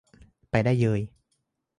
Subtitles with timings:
[0.49, 1.01] ไปได้เยย